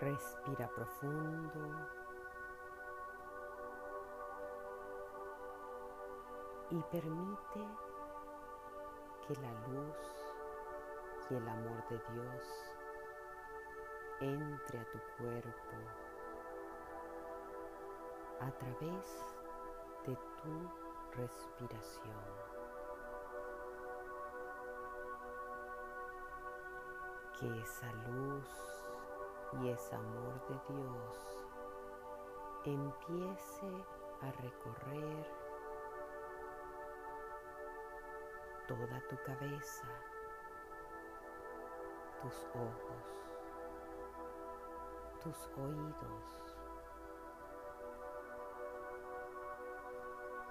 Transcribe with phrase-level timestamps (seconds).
[0.00, 1.60] Respira profundo.
[6.70, 7.66] Y permite
[9.26, 9.96] que la luz
[11.30, 12.68] y el amor de Dios
[14.20, 15.76] entre a tu cuerpo
[18.40, 19.24] a través
[20.06, 22.14] de tu respiración.
[27.38, 28.77] Que esa luz
[29.52, 31.48] y ese amor de Dios
[32.64, 33.84] empiece
[34.20, 35.26] a recorrer
[38.66, 39.88] toda tu cabeza,
[42.20, 43.08] tus ojos,
[45.22, 46.58] tus oídos,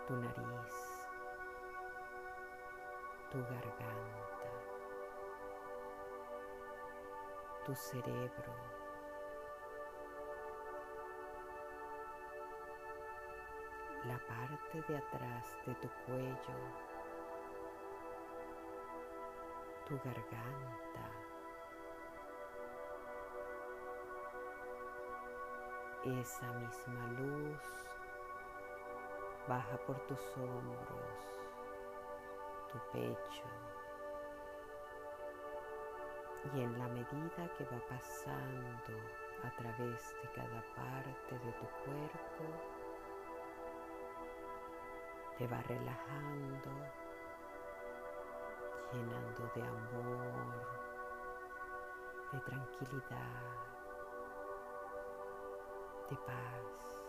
[0.07, 1.07] tu nariz,
[3.31, 4.51] tu garganta,
[7.65, 8.76] tu cerebro,
[14.07, 16.57] la parte de atrás de tu cuello,
[19.85, 21.09] tu garganta,
[26.05, 27.61] esa misma luz
[29.47, 31.19] baja por tus hombros,
[32.71, 33.43] tu pecho,
[36.53, 38.93] y en la medida que va pasando
[39.43, 42.76] a través de cada parte de tu cuerpo,
[45.37, 46.71] te va relajando,
[48.91, 50.67] llenando de amor,
[52.31, 53.55] de tranquilidad,
[56.09, 57.03] de paz.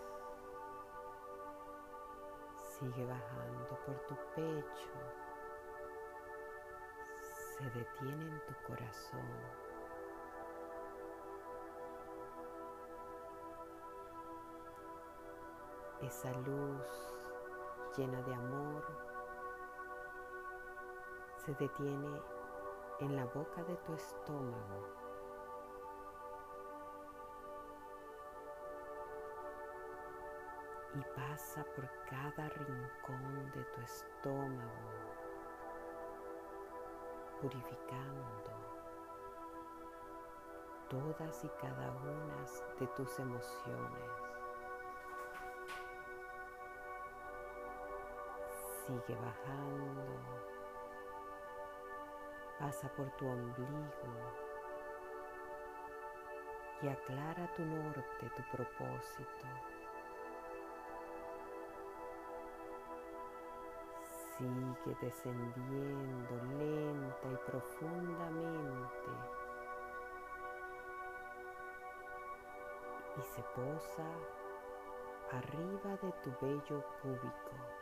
[2.54, 4.90] Sigue bajando por tu pecho.
[7.56, 9.68] Se detiene en tu corazón.
[16.02, 17.17] Esa luz
[17.98, 18.84] llena de amor
[21.36, 22.22] se detiene
[23.00, 25.08] en la boca de tu estómago.
[30.94, 35.12] y pasa por cada rincón de tu estómago,
[37.42, 38.48] purificando
[40.88, 42.44] todas y cada una
[42.80, 44.27] de tus emociones.
[48.88, 50.02] Sigue bajando,
[52.58, 54.14] pasa por tu ombligo
[56.80, 59.46] y aclara tu norte, tu propósito.
[64.38, 69.12] Sigue descendiendo lenta y profundamente
[73.18, 74.06] y se posa
[75.32, 77.77] arriba de tu vello púbico,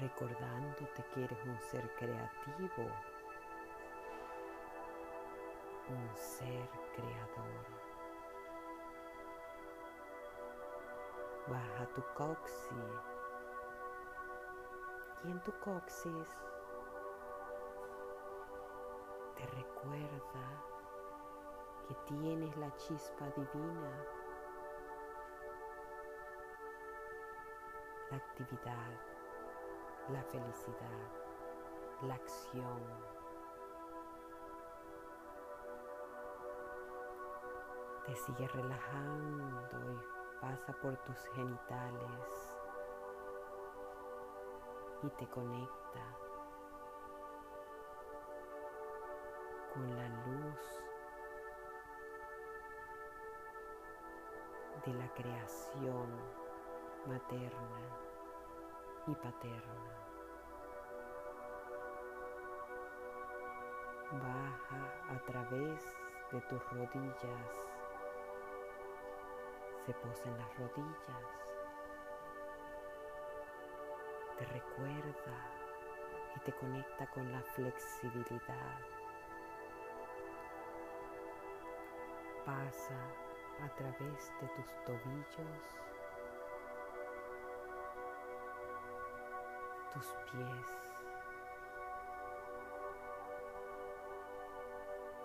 [0.00, 2.86] recordándote que eres un ser creativo,
[5.88, 7.66] un ser creador.
[11.48, 13.18] Baja tu coxis.
[15.24, 16.28] Y en tu coxis
[19.34, 20.62] te recuerda
[21.88, 24.04] que tienes la chispa divina,
[28.10, 29.07] la actividad,
[30.10, 31.08] la felicidad,
[32.02, 32.82] la acción.
[38.06, 42.56] Te sigue relajando y pasa por tus genitales
[45.02, 46.16] y te conecta
[49.74, 50.78] con la luz
[54.86, 56.08] de la creación
[57.06, 58.08] materna
[59.06, 59.97] y paterna.
[64.20, 65.82] Baja a través
[66.32, 67.68] de tus rodillas.
[69.86, 71.48] Se posa en las rodillas,
[74.38, 75.38] te recuerda
[76.36, 78.78] y te conecta con la flexibilidad.
[82.44, 83.00] Pasa
[83.64, 85.62] a través de tus tobillos,
[89.94, 90.87] tus pies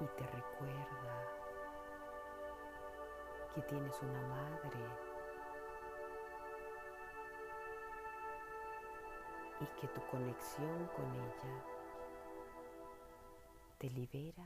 [0.03, 1.29] y te recuerda
[3.55, 4.85] que tienes una madre
[9.61, 11.63] y que tu conexión con ella
[13.77, 14.44] te libera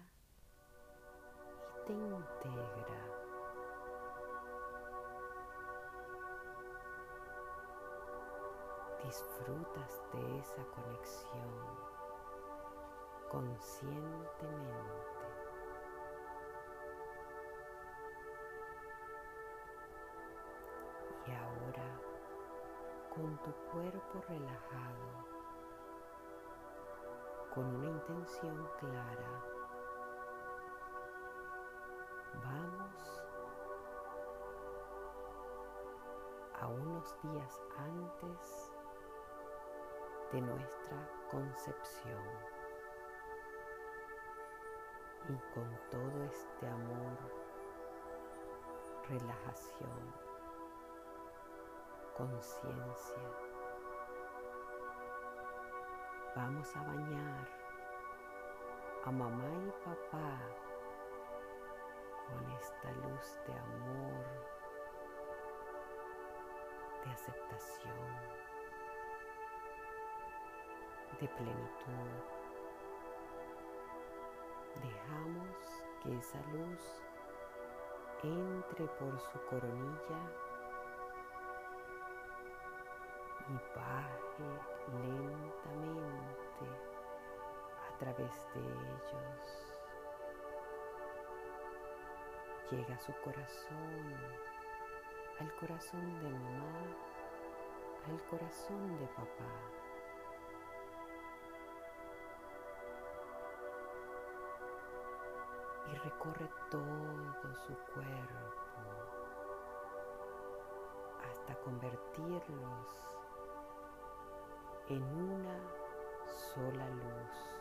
[1.87, 2.99] te integra.
[9.03, 11.97] Disfrutas de esa conexión
[13.31, 15.16] conscientemente.
[23.17, 25.07] Con tu cuerpo relajado,
[27.55, 29.43] con una intención clara,
[32.43, 33.23] vamos
[36.61, 38.71] a unos días antes
[40.31, 42.23] de nuestra concepción.
[45.27, 47.17] Y con todo este amor,
[49.09, 50.26] relajación,
[52.17, 53.21] conciencia.
[56.35, 57.47] Vamos a bañar
[59.05, 60.39] a mamá y papá
[62.25, 64.25] con esta luz de amor,
[67.05, 68.07] de aceptación,
[71.21, 72.17] de plenitud.
[74.81, 77.03] Dejamos que esa luz
[78.23, 80.46] entre por su coronilla
[83.49, 84.43] y baje
[84.91, 86.67] lentamente
[87.87, 89.67] a través de ellos.
[92.71, 94.15] Llega a su corazón,
[95.39, 96.95] al corazón de mamá,
[98.07, 99.53] al corazón de papá.
[105.89, 108.67] Y recorre todo su cuerpo
[111.23, 113.06] hasta convertirlos
[114.89, 115.59] en una
[116.25, 117.57] sola luz.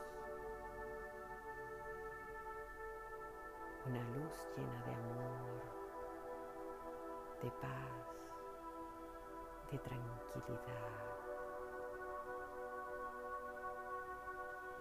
[3.85, 5.63] Una luz llena de amor,
[7.43, 8.07] de paz,
[9.73, 10.93] de tranquilidad,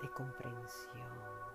[0.01, 1.45] de comprensión.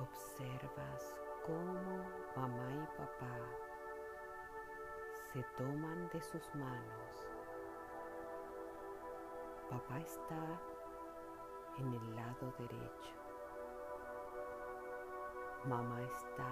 [0.00, 1.14] Observas
[1.46, 2.04] cómo
[2.36, 3.67] mamá y papá
[5.32, 7.28] se toman de sus manos.
[9.68, 10.60] Papá está
[11.76, 13.14] en el lado derecho.
[15.64, 16.48] Mamá está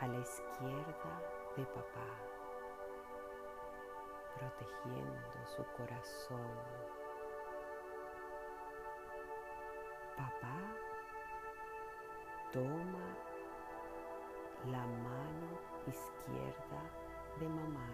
[0.00, 1.22] a la izquierda
[1.56, 2.10] de papá,
[4.36, 6.56] protegiendo su corazón.
[10.16, 10.58] Papá
[12.52, 13.16] toma
[14.66, 15.19] la mano
[15.90, 16.82] izquierda
[17.38, 17.88] de mamá.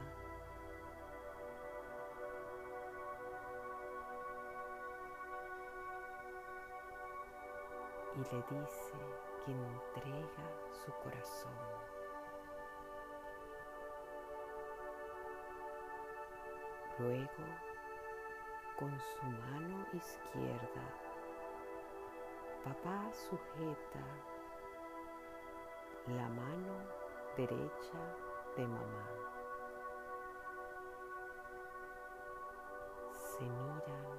[8.15, 8.99] Y le dice
[9.45, 11.53] que entrega su corazón.
[16.99, 17.45] Luego,
[18.79, 20.83] con su mano izquierda,
[22.65, 24.01] papá sujeta
[26.07, 26.96] la mano
[27.37, 27.99] derecha
[28.57, 29.11] de mamá.
[33.13, 34.19] Se miran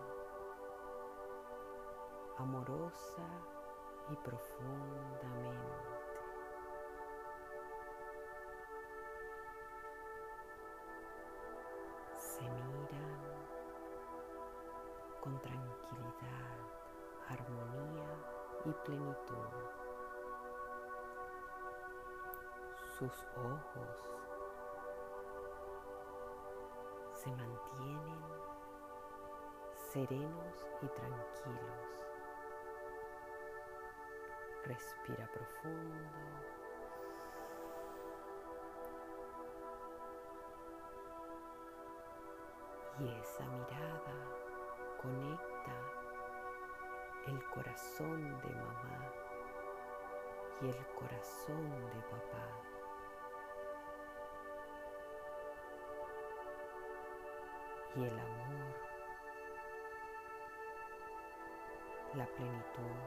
[2.38, 3.28] amorosa
[4.12, 5.98] y profundamente.
[12.18, 13.22] Se miran
[15.22, 16.60] con tranquilidad,
[17.28, 18.06] armonía
[18.66, 19.77] y plenitud.
[22.98, 24.10] Sus ojos
[27.14, 28.24] se mantienen
[29.92, 32.08] serenos y tranquilos.
[34.64, 35.96] Respira profundo.
[43.00, 44.16] Y esa mirada
[45.00, 45.76] conecta
[47.28, 49.14] el corazón de mamá
[50.62, 52.77] y el corazón de papá.
[57.98, 58.76] Y el amor,
[62.14, 62.98] la plenitud,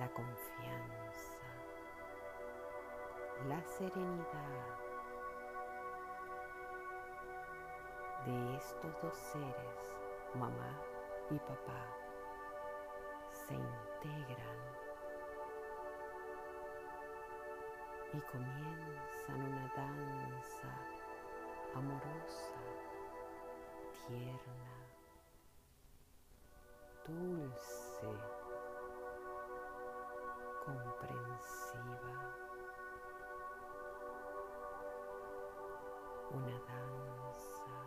[0.00, 1.38] la confianza,
[3.46, 4.78] la serenidad
[8.26, 9.94] de estos dos seres,
[10.34, 10.80] mamá
[11.30, 11.86] y papá,
[13.30, 14.58] se integran
[18.12, 20.99] y comienzan una danza
[21.74, 22.60] amorosa,
[24.06, 24.74] tierna,
[27.06, 28.06] dulce,
[30.64, 32.16] comprensiva,
[36.30, 37.78] una danza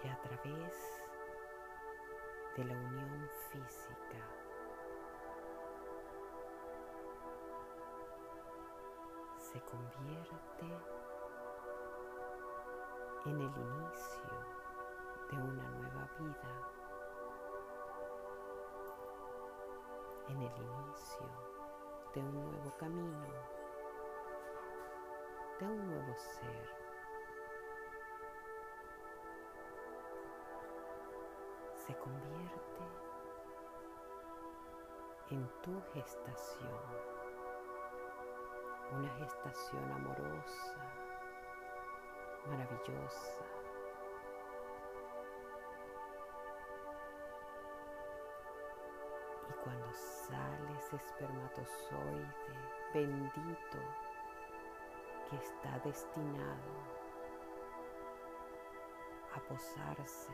[0.00, 0.74] que a través
[2.56, 4.49] de la unión física
[9.52, 10.66] se convierte
[13.24, 14.30] en el inicio
[15.28, 16.52] de una nueva vida,
[20.28, 21.26] en el inicio
[22.14, 23.26] de un nuevo camino,
[25.58, 26.68] de un nuevo ser.
[31.74, 32.84] Se convierte
[35.30, 37.19] en tu gestación,
[38.92, 40.76] una gestación amorosa,
[42.46, 43.44] maravillosa.
[49.48, 52.34] Y cuando sales espermatozoide
[52.92, 53.78] bendito
[55.28, 57.00] que está destinado
[59.34, 60.32] a posarse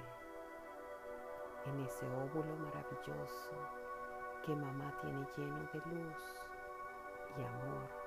[1.66, 3.50] en ese óvulo maravilloso
[4.44, 6.46] que mamá tiene lleno de luz
[7.36, 8.05] y amor.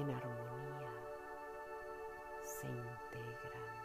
[0.00, 0.90] En armonía,
[2.42, 3.78] se integran.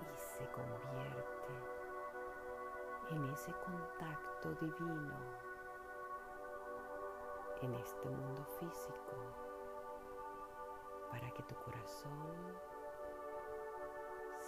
[0.00, 1.52] Y se convierte
[3.10, 5.50] en ese contacto divino
[7.62, 9.16] en este mundo físico
[11.10, 12.58] para que tu corazón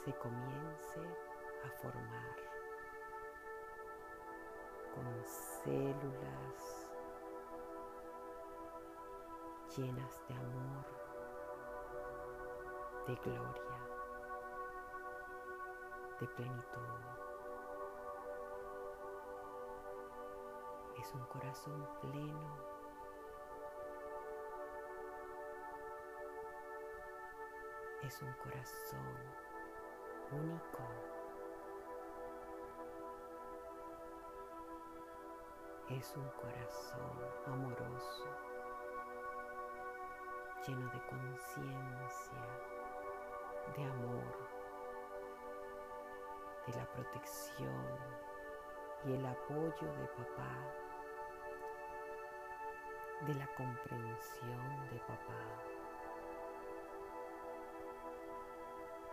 [0.05, 1.01] se comience
[1.65, 2.52] a formar
[5.65, 6.89] células
[9.77, 10.87] llenas de amor,
[13.07, 13.79] de gloria,
[16.21, 17.23] de plenitud.
[20.99, 22.73] Es un corazón pleno.
[28.03, 29.17] Es un corazón
[30.33, 31.12] único.
[35.99, 38.25] Es un corazón amoroso,
[40.67, 42.39] lleno de conciencia,
[43.77, 44.25] de amor,
[46.67, 47.99] de la protección
[49.05, 50.57] y el apoyo de papá,
[53.27, 55.45] de la comprensión de papá,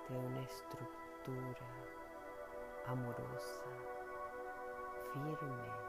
[0.07, 1.67] de una estructura
[2.87, 3.65] amorosa,
[5.13, 5.88] firme,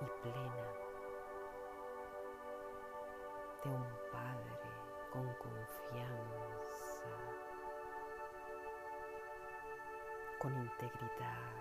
[0.00, 0.72] y plena
[3.64, 4.70] de un Padre
[5.12, 7.08] con confianza,
[10.38, 11.54] con integridad,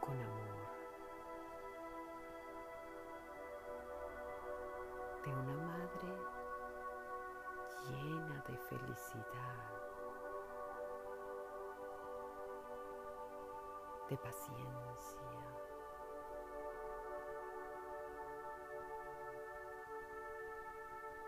[0.00, 0.66] con amor,
[5.24, 6.12] de una madre
[7.90, 9.75] llena de felicidad
[14.08, 15.26] de paciencia.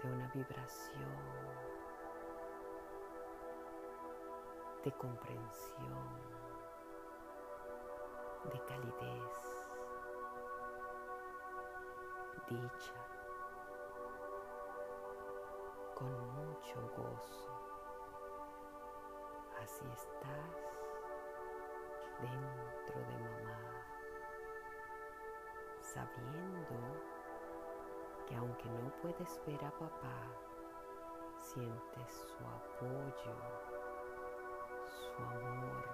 [0.02, 1.58] de una vibración.
[4.84, 6.08] De comprensión,
[8.44, 9.70] de calidez,
[12.48, 12.94] dicha,
[15.94, 17.50] con mucho gozo.
[19.60, 20.67] Así estás
[22.20, 23.84] dentro de mamá,
[25.80, 26.76] sabiendo
[28.26, 30.20] que aunque no puedes ver a papá,
[31.38, 33.34] sientes su apoyo,
[34.88, 35.84] su amor,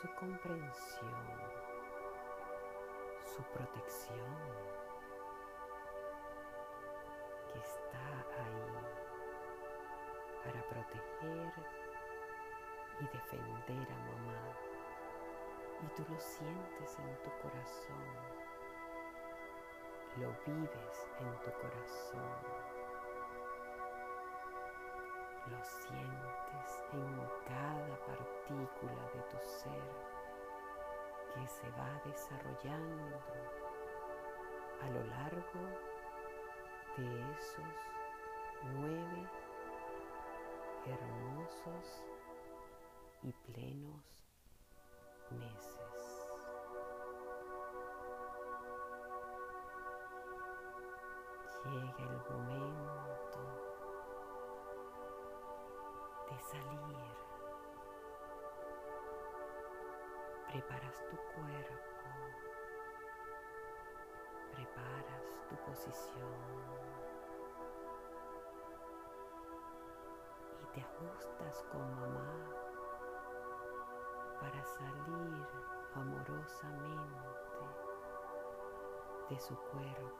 [0.00, 1.64] su comprensión,
[3.36, 4.34] su protección,
[7.52, 7.98] que está
[8.42, 9.04] ahí
[10.44, 11.83] para proteger
[13.00, 14.56] y defender a mamá.
[15.82, 18.04] Y tú lo sientes en tu corazón,
[20.16, 22.38] lo vives en tu corazón,
[25.50, 27.16] lo sientes en
[27.48, 30.14] cada partícula de tu ser
[31.34, 33.18] que se va desarrollando
[34.80, 35.60] a lo largo
[36.96, 37.64] de esos
[38.62, 39.28] nueve
[40.86, 42.04] hermosos
[43.24, 44.04] y plenos
[45.30, 46.26] meses.
[51.64, 53.40] Llega el momento
[56.30, 57.14] de salir.
[60.48, 62.08] Preparas tu cuerpo,
[64.52, 66.84] preparas tu posición.
[70.74, 72.63] te ajustas con mamá
[74.44, 75.46] para salir
[75.94, 77.18] amorosamente
[79.30, 80.10] de su cuerpo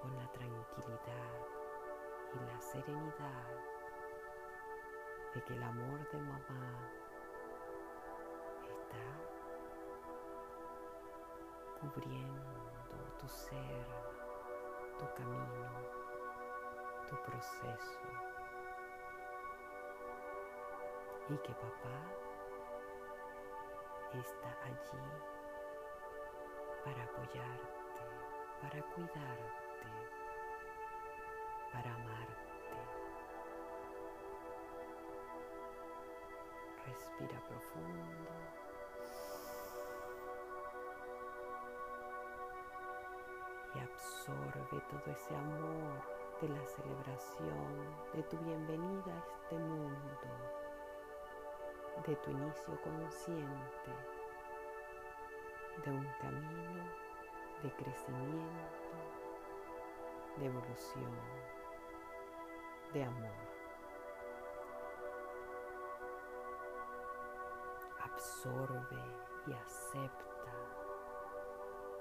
[0.00, 1.34] con la tranquilidad
[2.34, 3.48] y la serenidad
[5.34, 6.88] de que el amor de mamá
[8.62, 9.06] está
[11.80, 13.86] cubriendo tu ser,
[15.00, 16.06] tu camino
[17.08, 18.25] tu proceso
[21.28, 21.98] y que papá
[24.12, 25.06] está allí
[26.84, 28.04] para apoyarte,
[28.62, 29.88] para cuidarte,
[31.72, 32.46] para amarte.
[36.86, 38.30] Respira profundo.
[43.74, 50.55] Y absorbe todo ese amor de la celebración de tu bienvenida a este mundo,
[52.04, 53.92] de tu inicio consciente,
[55.84, 56.84] de un camino
[57.62, 58.96] de crecimiento,
[60.36, 61.18] de evolución,
[62.92, 63.32] de amor.
[68.04, 69.02] Absorbe
[69.46, 70.52] y acepta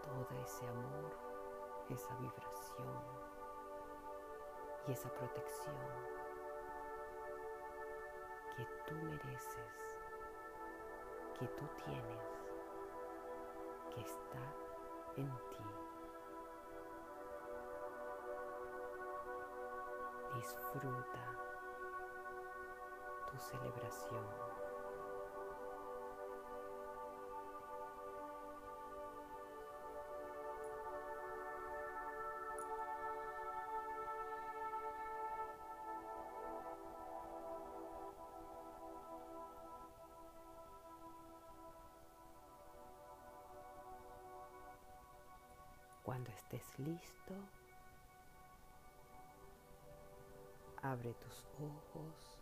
[0.03, 1.11] todo ese amor,
[1.89, 3.03] esa vibración
[4.87, 5.75] y esa protección
[8.55, 9.84] que tú mereces,
[11.39, 12.27] que tú tienes,
[13.93, 14.39] que está
[15.17, 15.63] en ti.
[20.35, 21.23] Disfruta
[23.29, 24.54] tu celebración.
[46.45, 47.33] Estés listo,
[50.83, 52.39] abre tus ojos.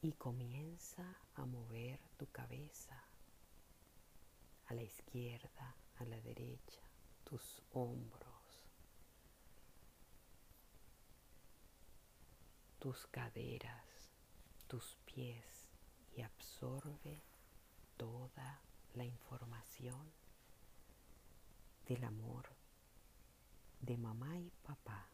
[0.00, 1.04] Y comienza
[1.34, 3.00] a mover tu cabeza
[4.66, 6.80] a la izquierda, a la derecha,
[7.22, 8.66] tus hombros,
[12.80, 14.10] tus caderas,
[14.66, 15.61] tus pies
[16.16, 17.22] y absorbe
[17.96, 18.60] toda
[18.94, 20.12] la información
[21.88, 22.48] del amor
[23.80, 25.08] de mamá y papá